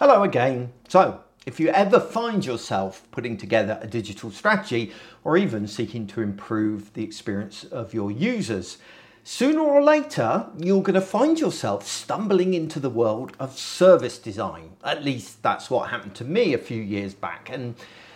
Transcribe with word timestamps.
Hello 0.00 0.22
again. 0.22 0.72
So, 0.88 1.20
if 1.44 1.60
you 1.60 1.68
ever 1.68 2.00
find 2.00 2.42
yourself 2.42 3.06
putting 3.10 3.36
together 3.36 3.78
a 3.82 3.86
digital 3.86 4.30
strategy 4.30 4.92
or 5.24 5.36
even 5.36 5.66
seeking 5.66 6.06
to 6.06 6.22
improve 6.22 6.94
the 6.94 7.04
experience 7.04 7.64
of 7.64 7.92
your 7.92 8.10
users, 8.10 8.78
sooner 9.24 9.60
or 9.60 9.82
later 9.82 10.46
you're 10.56 10.82
going 10.82 10.94
to 10.94 11.02
find 11.02 11.38
yourself 11.38 11.86
stumbling 11.86 12.54
into 12.54 12.80
the 12.80 12.88
world 12.88 13.36
of 13.38 13.58
service 13.58 14.16
design. 14.16 14.70
At 14.82 15.04
least 15.04 15.42
that's 15.42 15.68
what 15.68 15.90
happened 15.90 16.14
to 16.14 16.24
me 16.24 16.54
a 16.54 16.58
few 16.58 16.80
years 16.80 17.12
back. 17.12 17.50
And 17.50 17.74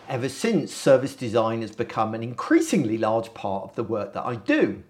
ever 0.09 0.31
since, 0.31 0.73
service 0.73 1.15
design 1.15 1.61
has 1.61 1.73
become 1.73 2.15
an 2.15 2.23
increasingly 2.23 2.97
large 2.97 3.35
part 3.35 3.65
of 3.65 3.75
the 3.75 3.85
work 3.85 4.15
that 4.15 4.25
I 4.25 4.37
do. 4.37 4.83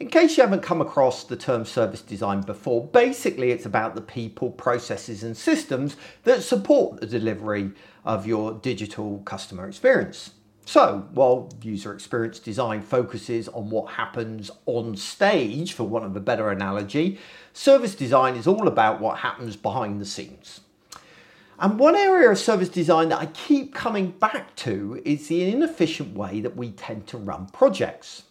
In 0.00 0.08
case 0.08 0.38
you 0.38 0.42
haven't 0.42 0.62
come 0.62 0.80
across 0.80 1.24
the 1.24 1.36
term 1.36 1.66
service 1.66 2.00
design 2.00 2.40
before, 2.40 2.86
basically 2.86 3.50
it's 3.50 3.66
about 3.66 3.94
the 3.94 4.00
people, 4.00 4.50
processes, 4.50 5.22
and 5.22 5.36
systems 5.36 5.94
that 6.24 6.42
support 6.42 7.00
the 7.00 7.06
delivery 7.06 7.72
of 8.06 8.26
your 8.26 8.54
digital 8.54 9.18
customer 9.26 9.68
experience. 9.68 10.30
So, 10.64 11.06
while 11.12 11.50
user 11.60 11.92
experience 11.92 12.38
design 12.38 12.80
focuses 12.80 13.46
on 13.48 13.68
what 13.68 13.92
happens 13.92 14.50
on 14.64 14.96
stage, 14.96 15.74
for 15.74 15.84
want 15.84 16.06
of 16.06 16.16
a 16.16 16.20
better 16.20 16.48
analogy, 16.48 17.18
service 17.52 17.94
design 17.94 18.36
is 18.36 18.46
all 18.46 18.68
about 18.68 19.02
what 19.02 19.18
happens 19.18 19.54
behind 19.54 20.00
the 20.00 20.06
scenes. 20.06 20.62
And 21.58 21.78
one 21.78 21.94
area 21.94 22.30
of 22.30 22.38
service 22.38 22.70
design 22.70 23.10
that 23.10 23.20
I 23.20 23.26
keep 23.26 23.74
coming 23.74 24.12
back 24.12 24.56
to 24.56 25.02
is 25.04 25.28
the 25.28 25.50
inefficient 25.50 26.16
way 26.16 26.40
that 26.40 26.56
we 26.56 26.70
tend 26.70 27.06
to 27.08 27.18
run 27.18 27.48
projects. 27.48 28.22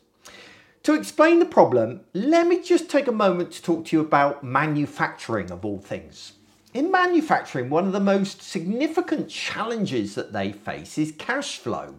To 0.90 0.96
explain 0.96 1.38
the 1.38 1.46
problem, 1.46 2.02
let 2.16 2.48
me 2.48 2.64
just 2.64 2.90
take 2.90 3.06
a 3.06 3.12
moment 3.12 3.52
to 3.52 3.62
talk 3.62 3.86
to 3.86 3.96
you 3.96 4.02
about 4.02 4.44
manufacturing 4.44 5.52
of 5.52 5.64
all 5.64 5.78
things. 5.78 6.34
In 6.74 6.90
manufacturing, 6.90 7.70
one 7.70 7.86
of 7.86 7.92
the 7.92 8.00
most 8.00 8.42
significant 8.42 9.30
challenges 9.30 10.16
that 10.16 10.34
they 10.34 10.52
face 10.52 10.98
is 10.98 11.12
cash 11.12 11.60
flow. 11.60 11.94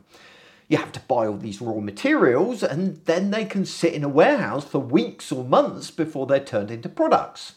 You 0.66 0.78
have 0.78 0.90
to 0.90 1.00
buy 1.06 1.28
all 1.28 1.36
these 1.36 1.60
raw 1.60 1.78
materials 1.78 2.64
and 2.64 3.00
then 3.04 3.30
they 3.30 3.44
can 3.44 3.64
sit 3.64 3.92
in 3.92 4.02
a 4.02 4.08
warehouse 4.08 4.64
for 4.64 4.80
weeks 4.80 5.30
or 5.30 5.44
months 5.44 5.92
before 5.92 6.26
they're 6.26 6.40
turned 6.40 6.72
into 6.72 6.88
products. 6.88 7.54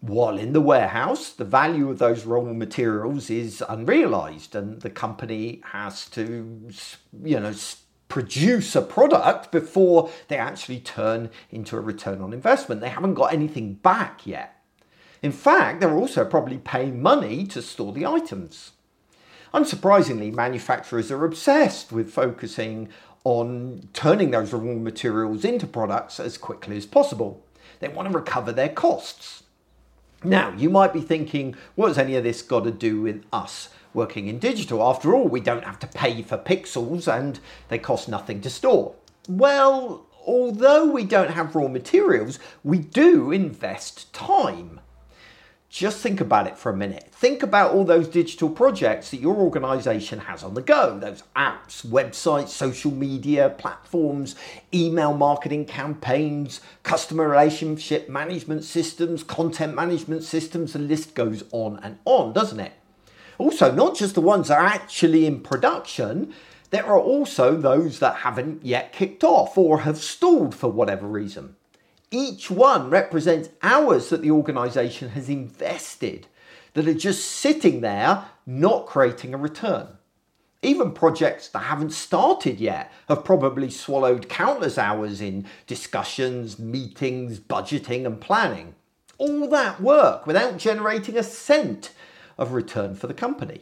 While 0.00 0.36
in 0.36 0.52
the 0.52 0.60
warehouse, 0.60 1.30
the 1.30 1.46
value 1.46 1.88
of 1.88 1.98
those 1.98 2.26
raw 2.26 2.42
materials 2.42 3.30
is 3.30 3.64
unrealized 3.66 4.54
and 4.54 4.82
the 4.82 4.90
company 4.90 5.62
has 5.72 6.06
to, 6.10 6.68
you 7.24 7.40
know, 7.40 7.54
produce 8.10 8.76
a 8.76 8.82
product 8.82 9.50
before 9.50 10.10
they 10.28 10.36
actually 10.36 10.80
turn 10.80 11.30
into 11.50 11.76
a 11.76 11.80
return 11.80 12.20
on 12.20 12.34
investment. 12.34 12.82
They 12.82 12.90
haven't 12.90 13.14
got 13.14 13.32
anything 13.32 13.74
back 13.74 14.26
yet. 14.26 14.62
In 15.22 15.32
fact, 15.32 15.80
they're 15.80 15.96
also 15.96 16.24
probably 16.24 16.58
paying 16.58 17.00
money 17.00 17.46
to 17.46 17.62
store 17.62 17.92
the 17.92 18.06
items. 18.06 18.72
Unsurprisingly, 19.54 20.32
manufacturers 20.32 21.10
are 21.10 21.24
obsessed 21.24 21.92
with 21.92 22.10
focusing 22.10 22.88
on 23.24 23.88
turning 23.92 24.30
those 24.30 24.52
raw 24.52 24.74
materials 24.74 25.44
into 25.44 25.66
products 25.66 26.20
as 26.20 26.38
quickly 26.38 26.76
as 26.76 26.86
possible. 26.86 27.44
They 27.80 27.88
want 27.88 28.10
to 28.10 28.16
recover 28.16 28.52
their 28.52 28.68
costs. 28.68 29.42
Now, 30.22 30.52
you 30.56 30.70
might 30.70 30.92
be 30.92 31.00
thinking, 31.00 31.56
what 31.74 31.88
has 31.88 31.98
any 31.98 32.14
of 32.16 32.24
this 32.24 32.42
got 32.42 32.64
to 32.64 32.70
do 32.70 33.00
with 33.02 33.24
us? 33.32 33.70
Working 33.94 34.28
in 34.28 34.38
digital. 34.38 34.82
After 34.82 35.14
all, 35.14 35.28
we 35.28 35.40
don't 35.40 35.64
have 35.64 35.78
to 35.80 35.86
pay 35.86 36.22
for 36.22 36.38
pixels 36.38 37.12
and 37.12 37.40
they 37.68 37.78
cost 37.78 38.08
nothing 38.08 38.40
to 38.42 38.50
store. 38.50 38.94
Well, 39.28 40.06
although 40.26 40.86
we 40.86 41.04
don't 41.04 41.30
have 41.30 41.54
raw 41.54 41.68
materials, 41.68 42.38
we 42.62 42.78
do 42.78 43.30
invest 43.30 44.12
time. 44.12 44.80
Just 45.70 46.00
think 46.00 46.20
about 46.20 46.48
it 46.48 46.58
for 46.58 46.72
a 46.72 46.76
minute. 46.76 47.10
Think 47.12 47.44
about 47.44 47.70
all 47.72 47.84
those 47.84 48.08
digital 48.08 48.50
projects 48.50 49.12
that 49.12 49.20
your 49.20 49.36
organization 49.36 50.18
has 50.18 50.42
on 50.42 50.54
the 50.54 50.62
go 50.62 50.98
those 50.98 51.22
apps, 51.36 51.86
websites, 51.86 52.48
social 52.48 52.90
media 52.90 53.50
platforms, 53.50 54.34
email 54.74 55.16
marketing 55.16 55.66
campaigns, 55.66 56.60
customer 56.82 57.28
relationship 57.28 58.08
management 58.08 58.64
systems, 58.64 59.22
content 59.22 59.76
management 59.76 60.24
systems. 60.24 60.72
The 60.72 60.80
list 60.80 61.14
goes 61.14 61.44
on 61.52 61.78
and 61.84 62.00
on, 62.04 62.32
doesn't 62.32 62.58
it? 62.58 62.72
Also, 63.40 63.72
not 63.72 63.96
just 63.96 64.14
the 64.14 64.20
ones 64.20 64.48
that 64.48 64.58
are 64.58 64.66
actually 64.66 65.24
in 65.24 65.40
production, 65.40 66.30
there 66.68 66.84
are 66.84 67.00
also 67.00 67.56
those 67.56 67.98
that 67.98 68.16
haven't 68.16 68.66
yet 68.66 68.92
kicked 68.92 69.24
off 69.24 69.56
or 69.56 69.80
have 69.80 69.96
stalled 69.96 70.54
for 70.54 70.70
whatever 70.70 71.06
reason. 71.06 71.56
Each 72.10 72.50
one 72.50 72.90
represents 72.90 73.48
hours 73.62 74.10
that 74.10 74.20
the 74.20 74.30
organisation 74.30 75.08
has 75.12 75.30
invested 75.30 76.26
that 76.74 76.86
are 76.86 76.92
just 76.92 77.24
sitting 77.24 77.80
there, 77.80 78.26
not 78.44 78.84
creating 78.84 79.32
a 79.32 79.38
return. 79.38 79.88
Even 80.60 80.92
projects 80.92 81.48
that 81.48 81.60
haven't 81.60 81.94
started 81.94 82.60
yet 82.60 82.92
have 83.08 83.24
probably 83.24 83.70
swallowed 83.70 84.28
countless 84.28 84.76
hours 84.76 85.22
in 85.22 85.46
discussions, 85.66 86.58
meetings, 86.58 87.40
budgeting, 87.40 88.04
and 88.04 88.20
planning. 88.20 88.74
All 89.16 89.48
that 89.48 89.80
work 89.80 90.26
without 90.26 90.58
generating 90.58 91.16
a 91.16 91.22
cent 91.22 91.92
of 92.40 92.52
return 92.52 92.96
for 92.96 93.06
the 93.06 93.14
company. 93.14 93.60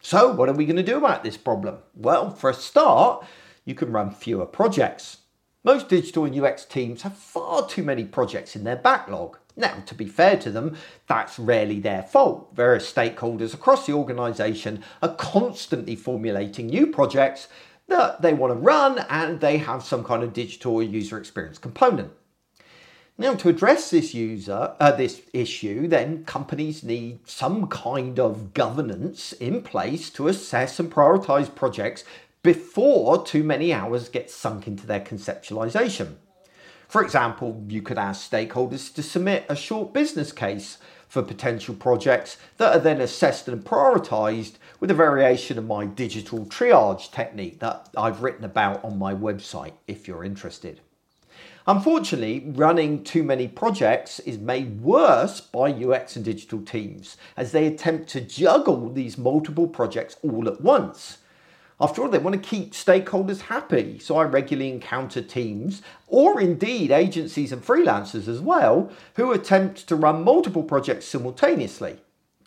So, 0.00 0.32
what 0.32 0.48
are 0.48 0.54
we 0.54 0.66
going 0.66 0.76
to 0.76 0.82
do 0.82 0.96
about 0.96 1.22
this 1.22 1.36
problem? 1.36 1.78
Well, 1.94 2.30
for 2.30 2.50
a 2.50 2.54
start, 2.54 3.24
you 3.64 3.74
can 3.74 3.92
run 3.92 4.10
fewer 4.10 4.46
projects. 4.46 5.18
Most 5.62 5.88
digital 5.88 6.24
and 6.24 6.38
UX 6.38 6.64
teams 6.64 7.02
have 7.02 7.16
far 7.16 7.66
too 7.68 7.82
many 7.82 8.04
projects 8.04 8.56
in 8.56 8.64
their 8.64 8.76
backlog. 8.76 9.38
Now, 9.56 9.82
to 9.86 9.94
be 9.94 10.06
fair 10.06 10.36
to 10.38 10.50
them, 10.50 10.76
that's 11.06 11.38
rarely 11.38 11.80
their 11.80 12.02
fault. 12.02 12.50
Various 12.54 12.92
stakeholders 12.92 13.54
across 13.54 13.86
the 13.86 13.94
organisation 13.94 14.84
are 15.02 15.14
constantly 15.14 15.96
formulating 15.96 16.66
new 16.66 16.86
projects 16.86 17.48
that 17.88 18.22
they 18.22 18.34
want 18.34 18.52
to 18.52 18.58
run 18.58 19.04
and 19.08 19.40
they 19.40 19.58
have 19.58 19.82
some 19.82 20.04
kind 20.04 20.22
of 20.22 20.32
digital 20.32 20.74
or 20.74 20.82
user 20.82 21.18
experience 21.18 21.58
component. 21.58 22.12
Now, 23.18 23.32
to 23.34 23.48
address 23.48 23.88
this 23.88 24.12
user, 24.12 24.74
uh, 24.78 24.92
this 24.92 25.22
issue, 25.32 25.88
then 25.88 26.24
companies 26.26 26.84
need 26.84 27.26
some 27.26 27.66
kind 27.66 28.20
of 28.20 28.52
governance 28.52 29.32
in 29.32 29.62
place 29.62 30.10
to 30.10 30.28
assess 30.28 30.78
and 30.78 30.92
prioritize 30.92 31.54
projects 31.54 32.04
before 32.42 33.24
too 33.24 33.42
many 33.42 33.72
hours 33.72 34.10
get 34.10 34.30
sunk 34.30 34.66
into 34.66 34.86
their 34.86 35.00
conceptualization. 35.00 36.16
For 36.88 37.02
example, 37.02 37.64
you 37.68 37.80
could 37.80 37.96
ask 37.96 38.30
stakeholders 38.30 38.94
to 38.94 39.02
submit 39.02 39.46
a 39.48 39.56
short 39.56 39.94
business 39.94 40.30
case 40.30 40.76
for 41.08 41.22
potential 41.22 41.74
projects 41.74 42.36
that 42.58 42.76
are 42.76 42.80
then 42.80 43.00
assessed 43.00 43.48
and 43.48 43.64
prioritized 43.64 44.56
with 44.78 44.90
a 44.90 44.94
variation 44.94 45.56
of 45.56 45.64
my 45.64 45.86
digital 45.86 46.44
triage 46.44 47.10
technique 47.12 47.60
that 47.60 47.88
I've 47.96 48.22
written 48.22 48.44
about 48.44 48.84
on 48.84 48.98
my 48.98 49.14
website 49.14 49.72
if 49.86 50.06
you're 50.06 50.22
interested. 50.22 50.80
Unfortunately, 51.66 52.44
running 52.46 53.02
too 53.02 53.24
many 53.24 53.48
projects 53.48 54.20
is 54.20 54.38
made 54.38 54.80
worse 54.80 55.40
by 55.40 55.70
UX 55.70 56.14
and 56.14 56.24
digital 56.24 56.62
teams 56.62 57.16
as 57.36 57.50
they 57.52 57.66
attempt 57.66 58.08
to 58.10 58.20
juggle 58.20 58.88
these 58.88 59.18
multiple 59.18 59.66
projects 59.66 60.16
all 60.22 60.46
at 60.48 60.60
once. 60.60 61.18
After 61.80 62.02
all, 62.02 62.08
they 62.08 62.18
want 62.18 62.40
to 62.40 62.48
keep 62.48 62.72
stakeholders 62.72 63.42
happy, 63.42 63.98
so 63.98 64.16
I 64.16 64.24
regularly 64.24 64.70
encounter 64.70 65.20
teams, 65.20 65.82
or 66.06 66.40
indeed 66.40 66.90
agencies 66.90 67.52
and 67.52 67.62
freelancers 67.62 68.28
as 68.28 68.40
well, 68.40 68.90
who 69.16 69.32
attempt 69.32 69.86
to 69.88 69.96
run 69.96 70.24
multiple 70.24 70.62
projects 70.62 71.06
simultaneously. 71.06 71.98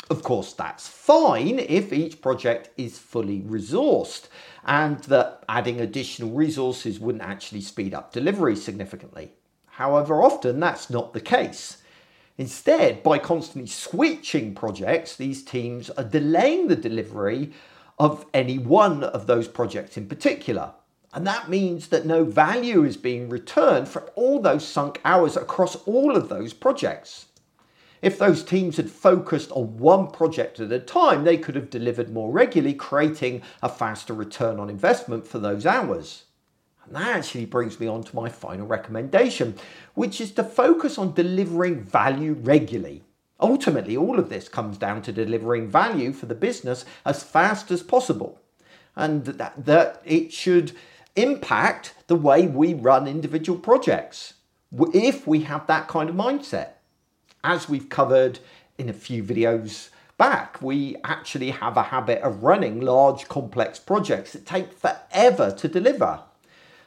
Of 0.10 0.24
course, 0.24 0.54
that's 0.54 0.88
fine 0.88 1.60
if 1.60 1.94
each 1.94 2.20
project 2.20 2.72
is 2.78 2.98
fully 2.98 3.42
resourced 3.42 4.28
and 4.66 5.00
that 5.04 5.44
adding 5.48 5.80
additional 5.80 6.32
resources 6.32 7.00
wouldn't 7.00 7.24
actually 7.24 7.62
speed 7.62 7.94
up 7.94 8.12
delivery 8.12 8.56
significantly. 8.56 9.34
However, 9.68 10.24
often 10.24 10.60
that's 10.60 10.90
not 10.90 11.14
the 11.14 11.22
case. 11.22 11.78
Instead, 12.40 13.04
by 13.04 13.20
constantly 13.20 13.70
switching 13.70 14.56
projects, 14.56 15.16
these 15.16 15.44
teams 15.44 15.90
are 15.92 16.04
delaying 16.04 16.68
the 16.68 16.76
delivery 16.76 17.52
of 18.00 18.26
any 18.34 18.58
one 18.58 19.04
of 19.04 19.28
those 19.28 19.48
projects 19.48 19.96
in 19.96 20.08
particular. 20.08 20.74
And 21.14 21.26
that 21.28 21.50
means 21.50 21.88
that 21.90 22.06
no 22.06 22.24
value 22.24 22.84
is 22.84 22.98
being 22.98 23.30
returned 23.30 23.88
for 23.88 24.04
all 24.16 24.42
those 24.42 24.68
sunk 24.68 25.02
hours 25.04 25.36
across 25.36 25.76
all 25.88 26.16
of 26.16 26.30
those 26.30 26.54
projects. 26.54 27.26
If 28.02 28.18
those 28.18 28.44
teams 28.44 28.78
had 28.78 28.90
focused 28.90 29.52
on 29.52 29.78
one 29.78 30.08
project 30.08 30.60
at 30.60 30.72
a 30.72 30.80
time, 30.80 31.24
they 31.24 31.38
could 31.38 31.56
have 31.56 31.70
delivered 31.70 32.10
more 32.10 32.32
regularly, 32.32 32.74
creating 32.74 33.42
a 33.62 33.68
faster 33.68 34.14
return 34.14 34.60
on 34.60 34.70
investment 34.70 35.28
for 35.28 35.40
those 35.40 35.66
hours. 35.66 36.24
And 36.86 36.96
that 36.96 37.18
actually 37.18 37.46
brings 37.46 37.80
me 37.80 37.88
on 37.88 38.04
to 38.04 38.16
my 38.16 38.30
final 38.30 38.66
recommendation, 38.66 39.56
which 39.96 40.22
is 40.22 40.32
to 40.34 40.44
focus 40.44 40.98
on 40.98 41.14
delivering 41.14 41.84
value 41.84 42.34
regularly. 42.34 43.04
Ultimately, 43.42 43.98
all 43.98 44.18
of 44.18 44.30
this 44.30 44.48
comes 44.50 44.78
down 44.78 45.02
to 45.04 45.12
delivering 45.12 45.70
value 45.70 46.14
for 46.14 46.26
the 46.26 46.36
business 46.36 46.86
as 47.06 47.24
fast 47.24 47.70
as 47.70 47.84
possible. 47.84 48.40
And 48.96 49.26
that, 49.26 49.66
that 49.66 50.02
it 50.06 50.32
should 50.34 50.72
impact 51.16 51.96
the 52.08 52.16
way 52.16 52.48
we 52.48 52.74
run 52.74 53.08
individual 53.08 53.60
projects 53.60 54.36
if 54.94 55.28
we 55.28 55.42
have 55.42 55.68
that 55.68 55.88
kind 55.88 56.10
of 56.10 56.16
mindset 56.16 56.74
as 57.44 57.70
we've 57.70 57.90
covered 57.90 58.40
in 58.78 58.90
a 58.90 58.94
few 58.94 59.24
videos 59.24 59.90
back, 60.18 60.62
we 60.62 60.96
actually 61.04 61.52
have 61.52 61.78
a 61.78 61.84
habit 61.84 62.22
of 62.22 62.44
running 62.44 62.82
large, 62.82 63.28
complex 63.28 63.80
projects 63.80 64.34
that 64.34 64.46
take 64.46 64.74
forever 64.74 65.52
to 65.52 65.68
deliver. 65.68 66.22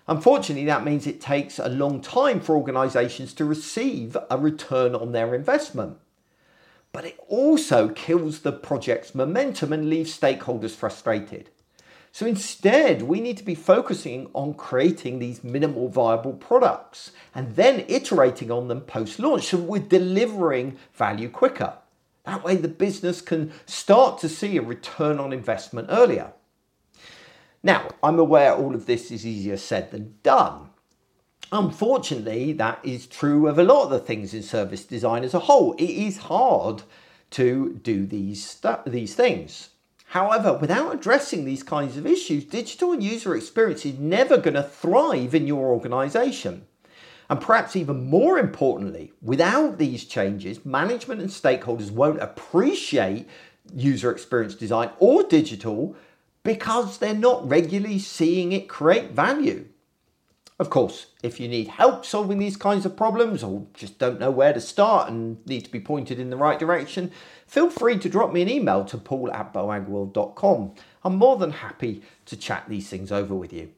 Unfortunately, 0.08 0.66
that 0.66 0.84
means 0.84 1.06
it 1.06 1.20
takes 1.20 1.58
a 1.58 1.68
long 1.68 2.00
time 2.00 2.40
for 2.40 2.56
organisations 2.56 3.32
to 3.34 3.44
receive 3.44 4.16
a 4.30 4.36
return 4.36 4.94
on 4.94 5.12
their 5.12 5.34
investment. 5.34 5.98
But 6.92 7.06
it 7.06 7.18
also 7.28 7.88
kills 7.88 8.40
the 8.40 8.52
project's 8.52 9.14
momentum 9.14 9.72
and 9.72 9.88
leaves 9.88 10.18
stakeholders 10.18 10.74
frustrated. 10.74 11.48
So 12.14 12.26
instead, 12.26 13.02
we 13.02 13.22
need 13.22 13.38
to 13.38 13.44
be 13.44 13.54
focusing 13.54 14.28
on 14.34 14.52
creating 14.52 15.18
these 15.18 15.42
minimal 15.42 15.88
viable 15.88 16.34
products 16.34 17.12
and 17.34 17.56
then 17.56 17.86
iterating 17.88 18.50
on 18.50 18.68
them 18.68 18.82
post 18.82 19.18
launch 19.18 19.46
so 19.46 19.56
we're 19.56 19.80
delivering 19.80 20.76
value 20.92 21.30
quicker. 21.30 21.72
That 22.24 22.44
way, 22.44 22.56
the 22.56 22.68
business 22.68 23.22
can 23.22 23.50
start 23.64 24.18
to 24.20 24.28
see 24.28 24.58
a 24.58 24.62
return 24.62 25.18
on 25.18 25.32
investment 25.32 25.88
earlier. 25.90 26.34
Now, 27.62 27.88
I'm 28.02 28.18
aware 28.18 28.54
all 28.54 28.74
of 28.74 28.84
this 28.84 29.10
is 29.10 29.26
easier 29.26 29.56
said 29.56 29.90
than 29.90 30.16
done. 30.22 30.68
Unfortunately, 31.50 32.52
that 32.52 32.80
is 32.84 33.06
true 33.06 33.48
of 33.48 33.58
a 33.58 33.64
lot 33.64 33.84
of 33.84 33.90
the 33.90 33.98
things 33.98 34.34
in 34.34 34.42
service 34.42 34.84
design 34.84 35.24
as 35.24 35.32
a 35.32 35.38
whole. 35.38 35.72
It 35.74 35.90
is 35.90 36.18
hard 36.18 36.82
to 37.30 37.80
do 37.82 38.04
these, 38.04 38.60
these 38.86 39.14
things. 39.14 39.70
However, 40.12 40.52
without 40.52 40.94
addressing 40.94 41.46
these 41.46 41.62
kinds 41.62 41.96
of 41.96 42.06
issues, 42.06 42.44
digital 42.44 42.92
and 42.92 43.02
user 43.02 43.34
experience 43.34 43.86
is 43.86 43.98
never 43.98 44.36
going 44.36 44.52
to 44.52 44.62
thrive 44.62 45.34
in 45.34 45.46
your 45.46 45.68
organization. 45.68 46.66
And 47.30 47.40
perhaps 47.40 47.76
even 47.76 48.10
more 48.10 48.38
importantly, 48.38 49.14
without 49.22 49.78
these 49.78 50.04
changes, 50.04 50.66
management 50.66 51.22
and 51.22 51.30
stakeholders 51.30 51.90
won't 51.90 52.20
appreciate 52.20 53.26
user 53.74 54.12
experience 54.12 54.54
design 54.54 54.90
or 54.98 55.22
digital 55.22 55.96
because 56.42 56.98
they're 56.98 57.14
not 57.14 57.48
regularly 57.48 57.98
seeing 57.98 58.52
it 58.52 58.68
create 58.68 59.12
value. 59.12 59.64
Of 60.62 60.70
course, 60.70 61.06
if 61.24 61.40
you 61.40 61.48
need 61.48 61.66
help 61.66 62.06
solving 62.06 62.38
these 62.38 62.56
kinds 62.56 62.86
of 62.86 62.96
problems 62.96 63.42
or 63.42 63.66
just 63.74 63.98
don't 63.98 64.20
know 64.20 64.30
where 64.30 64.52
to 64.52 64.60
start 64.60 65.10
and 65.10 65.44
need 65.44 65.64
to 65.64 65.72
be 65.72 65.80
pointed 65.80 66.20
in 66.20 66.30
the 66.30 66.36
right 66.36 66.56
direction, 66.56 67.10
feel 67.48 67.68
free 67.68 67.98
to 67.98 68.08
drop 68.08 68.32
me 68.32 68.42
an 68.42 68.48
email 68.48 68.84
to 68.84 68.96
paul 68.96 69.32
at 69.32 69.52
boagworld.com. 69.52 70.74
I'm 71.02 71.16
more 71.16 71.36
than 71.36 71.50
happy 71.50 72.02
to 72.26 72.36
chat 72.36 72.66
these 72.68 72.88
things 72.88 73.10
over 73.10 73.34
with 73.34 73.52
you. 73.52 73.70